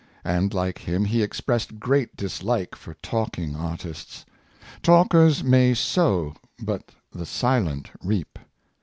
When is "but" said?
6.59-6.89